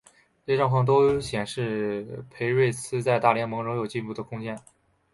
[0.47, 4.57] 这些状况都显示裴瑞兹在大联盟仍有继续进步的空间。